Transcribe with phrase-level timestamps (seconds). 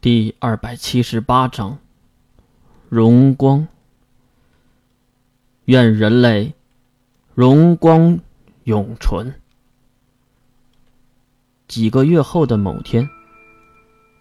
[0.00, 1.76] 第二百七十八章，
[2.88, 3.66] 荣光。
[5.64, 6.54] 愿人类
[7.34, 8.20] 荣光
[8.62, 9.34] 永存。
[11.66, 13.08] 几个月后的某天，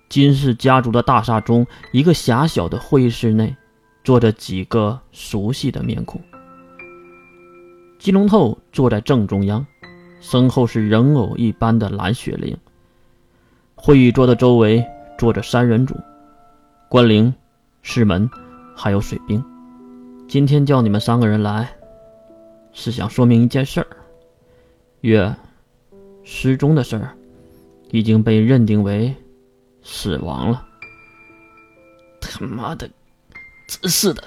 [0.09, 3.55] 金氏家族的大厦中，一个狭小的会议室内，
[4.03, 6.19] 坐着几个熟悉的面孔。
[7.99, 9.63] 金龙透坐在正中央，
[10.21, 12.57] 身后是人偶一般的蓝雪玲。
[13.75, 14.83] 会议桌的周围。
[15.17, 15.95] 坐着三人组，
[16.89, 17.33] 关灵、
[17.81, 18.29] 世门，
[18.75, 19.43] 还有水兵。
[20.27, 21.69] 今天叫你们三个人来，
[22.71, 23.87] 是想说明一件事儿：
[25.01, 25.35] 月
[26.23, 27.17] 失踪的事儿
[27.89, 29.15] 已经被认定为
[29.81, 30.63] 死亡了。
[32.21, 32.89] 他妈的，
[33.67, 34.23] 真是的！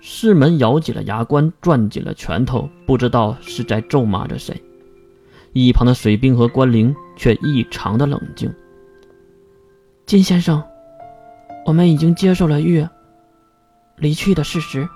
[0.00, 4.62] 世门咬紧了牙关，攥紧了拳头，不知道是在咒骂着谁。
[5.52, 8.54] 一旁的水兵和关灵却异常的冷静。
[10.14, 10.62] 金先生，
[11.66, 12.86] 我们已经接受了玉
[13.96, 14.88] 离去的事实。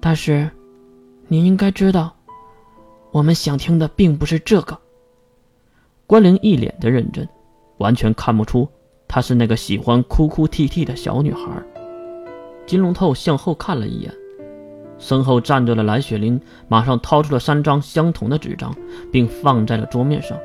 [0.00, 0.50] 但是，
[1.28, 2.16] 您应该知道，
[3.10, 4.78] 我们想听的并不是这个。
[6.06, 7.28] 关灵一脸的认真，
[7.76, 8.66] 完全看不出
[9.06, 11.42] 她是那个喜欢哭哭啼啼的小女孩。
[12.64, 14.10] 金龙透向后看了一眼，
[14.96, 18.74] 身后站着的蓝雪玲马上掏出了三张相同的纸张，
[19.12, 20.38] 并放在了桌面上，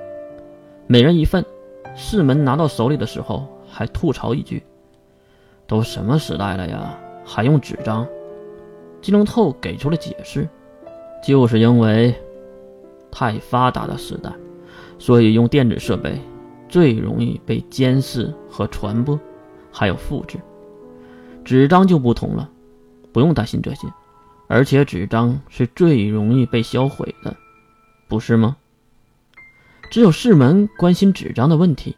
[0.85, 1.45] 每人一份。
[1.99, 4.61] 世门拿到手里的时候，还吐槽一句
[5.65, 6.95] ：“都什么时代了呀，
[7.25, 8.07] 还用纸张？”
[9.01, 10.47] 金龙透给出了解释
[11.25, 12.13] ：“就是因为
[13.11, 14.31] 太发达的时代，
[14.99, 16.21] 所以用电子设备
[16.69, 19.19] 最容易被监视和传播，
[19.71, 20.37] 还有复制。
[21.43, 22.47] 纸张就不同了，
[23.11, 23.87] 不用担心这些，
[24.47, 27.35] 而且纸张是最容易被销毁的，
[28.07, 28.55] 不是吗？”
[29.89, 31.95] 只有世门关心纸张的问题，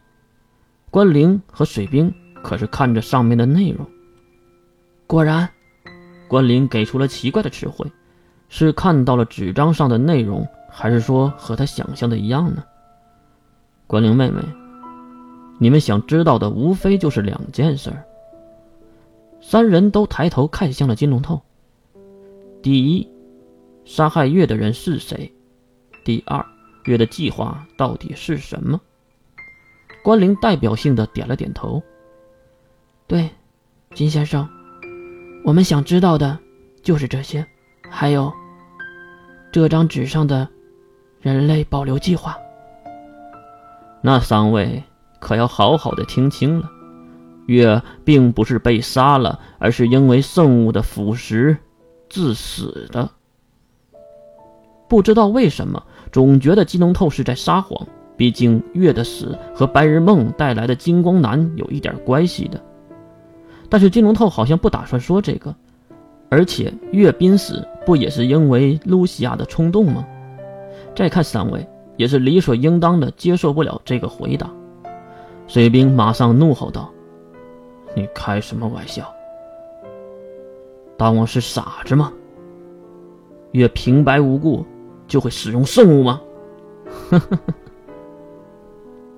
[0.90, 3.86] 关灵和水兵可是看着上面的内容。
[5.06, 5.48] 果然，
[6.28, 7.90] 关灵给出了奇怪的词汇，
[8.48, 12.62] 是看到了纸张上的内容，还是说和他想象的一样呢？
[13.88, 14.40] 关灵妹妹，
[15.58, 17.92] 你们想知道的无非就是两件事。
[19.40, 21.40] 三人都抬头看向了金龙透。
[22.62, 23.08] 第一，
[23.84, 25.34] 杀害月的人是谁？
[26.04, 26.44] 第二。
[26.84, 28.80] 月的计划到底是什么？
[30.02, 31.82] 关灵代表性的点了点头。
[33.06, 33.28] 对，
[33.94, 34.48] 金先生，
[35.44, 36.38] 我们想知道的
[36.82, 37.46] 就是这些，
[37.90, 38.32] 还有
[39.52, 40.48] 这张纸上的
[41.20, 42.36] 人类保留计划。
[44.02, 44.82] 那三位
[45.18, 46.70] 可要好好的听清了，
[47.46, 51.58] 月并不是被杀了，而是因为圣物的腐蚀
[52.08, 53.10] 致死的。
[54.90, 55.80] 不知道为什么。
[56.10, 57.86] 总觉得金龙透是在撒谎，
[58.16, 62.60] 毕竟月的死和白日梦带来的金光男有一点关系的。
[63.68, 65.54] 但是金龙透好像不打算说这个，
[66.28, 70.04] 而且月濒死不也是因为露西亚的冲动吗？
[70.96, 71.64] 再看三位，
[71.96, 74.50] 也是理所应当的接受不了这个回答。
[75.46, 76.90] 水兵马上怒吼道
[77.94, 79.08] ：“你开什么玩笑？
[80.96, 82.12] 当我是傻子吗？
[83.52, 84.66] 月平白无故。”
[85.10, 86.20] 就会使用圣物吗？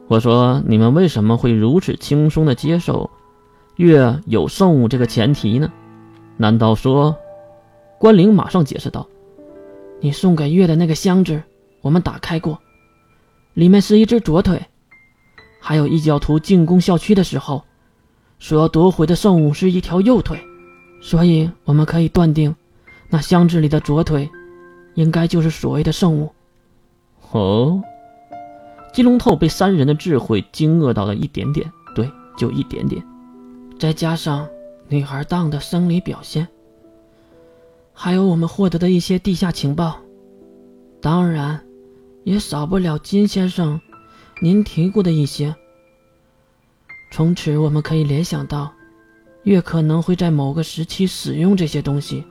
[0.08, 3.08] 我说你们为什么会如此轻松的接受
[3.76, 5.70] 月有圣物这个前提呢？
[6.36, 7.16] 难道说？
[7.98, 9.06] 关灵马上解释道
[10.00, 11.40] ：“你送给月的那个箱子，
[11.82, 12.58] 我们打开过，
[13.54, 14.60] 里面是一只左腿，
[15.60, 17.62] 还有异教徒进攻校区的时候，
[18.40, 20.36] 所要夺回的圣物是一条右腿，
[21.00, 22.52] 所以我们可以断定，
[23.08, 24.28] 那箱子里的左腿。”
[24.94, 26.32] 应该就是所谓的圣物，
[27.30, 27.82] 哦。
[28.92, 33.02] 金龙透被三人的智慧惊愕到了一点点，对，就一点点。
[33.78, 34.46] 再加上
[34.88, 36.46] 女孩当的生理表现，
[37.94, 39.98] 还有我们获得的一些地下情报，
[41.00, 41.64] 当然，
[42.24, 43.80] 也少不了金先生
[44.42, 45.56] 您提过的一些。
[47.10, 48.72] 从此，我们可以联想到，
[49.44, 52.24] 月可能会在某个时期使用这些东西。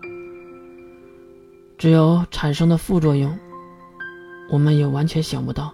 [1.81, 3.36] 只有产生的副作用，
[4.51, 5.74] 我们也完全想不到。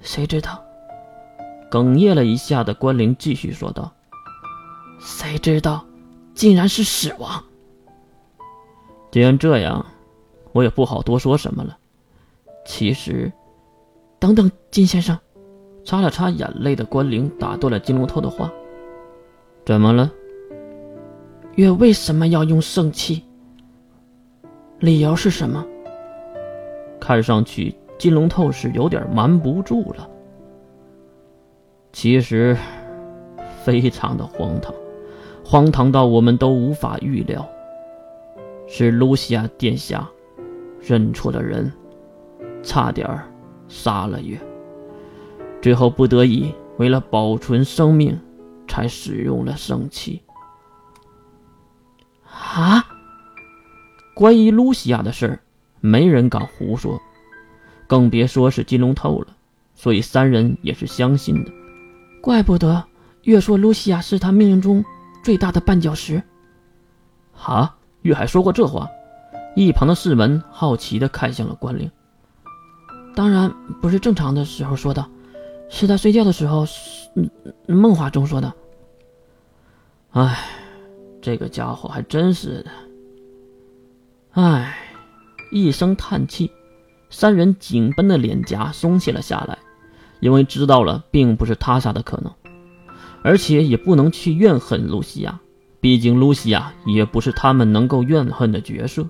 [0.00, 0.60] 谁知道？
[1.70, 3.92] 哽咽了一下的关灵继续说道
[4.98, 5.86] ：“谁知道，
[6.34, 7.44] 竟然是死亡。
[9.12, 9.86] 既然这样，
[10.50, 11.78] 我也不好多说什么了。
[12.66, 13.32] 其实，
[14.18, 15.16] 等等，金先生，
[15.84, 18.52] 擦了擦眼泪的关灵打断了金龙头的话
[19.64, 20.10] ：“怎么了？
[21.54, 23.22] 月为什么要用圣器？”
[24.78, 25.64] 理由是什么？
[27.00, 30.08] 看上去金龙透是有点瞒不住了。
[31.92, 32.56] 其实，
[33.62, 34.74] 非常的荒唐，
[35.44, 37.46] 荒唐到我们都无法预料。
[38.66, 40.08] 是露西亚殿下
[40.80, 41.70] 认错了人，
[42.62, 43.06] 差点
[43.68, 44.38] 杀了月，
[45.60, 48.18] 最后不得已为了保存生命，
[48.66, 50.22] 才使用了圣器。
[52.24, 52.84] 啊！
[54.14, 55.40] 关于露西亚的事儿，
[55.80, 57.00] 没人敢胡说，
[57.86, 59.28] 更别说是金龙透了。
[59.74, 61.50] 所以三人也是相信的。
[62.22, 62.82] 怪不得
[63.22, 64.84] 月说露西亚是他命运中
[65.22, 66.22] 最大的绊脚石。
[67.32, 68.88] 哈，月还说过这话？
[69.56, 71.90] 一旁的世文好奇的看向了关灵。
[73.16, 75.04] 当然不是正常的时候说的，
[75.68, 76.64] 是他睡觉的时候，
[77.16, 77.28] 嗯
[77.66, 78.52] 梦话中说的。
[80.12, 80.38] 唉。
[81.20, 82.70] 这个家伙还真是的。
[84.34, 84.76] 唉，
[85.52, 86.50] 一声叹气，
[87.08, 89.56] 三人紧绷的脸颊松懈了下来，
[90.18, 92.32] 因为知道了并不是他杀的可能，
[93.22, 95.38] 而且也不能去怨恨露西亚，
[95.80, 99.06] 毕竟露西亚也不是他们能够怨恨的角色。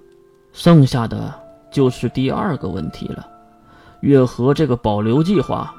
[0.52, 1.34] 剩下的
[1.72, 3.26] 就是第二个问题了：
[4.02, 5.74] 月和这个保留计划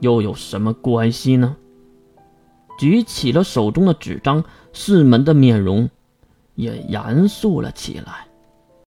[0.00, 1.54] 又有什么关系呢？
[2.78, 5.90] 举起了手中的纸张，四门的面容
[6.54, 8.26] 也严肃了起来。